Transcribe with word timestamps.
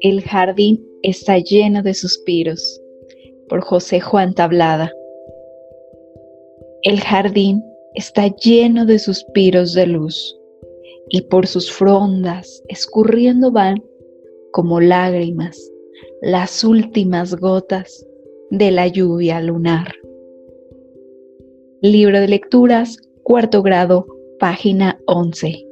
El 0.00 0.22
jardín 0.22 0.86
está 1.02 1.38
lleno 1.38 1.82
de 1.82 1.94
suspiros. 1.94 2.80
Por 3.48 3.60
José 3.62 4.00
Juan 4.00 4.34
Tablada. 4.34 4.92
El 6.82 7.00
jardín 7.00 7.64
está 7.94 8.28
lleno 8.28 8.86
de 8.86 8.98
suspiros 8.98 9.74
de 9.74 9.86
luz 9.86 10.38
y 11.08 11.22
por 11.22 11.46
sus 11.46 11.72
frondas 11.72 12.62
escurriendo 12.68 13.50
van 13.50 13.82
como 14.52 14.80
lágrimas 14.80 15.58
las 16.20 16.64
últimas 16.64 17.34
gotas 17.36 18.06
de 18.50 18.70
la 18.70 18.86
lluvia 18.86 19.40
lunar. 19.40 19.94
Libro 21.80 22.20
de 22.20 22.28
lecturas, 22.28 22.98
cuarto 23.28 23.60
grado, 23.62 24.06
página 24.38 24.98
11. 25.04 25.67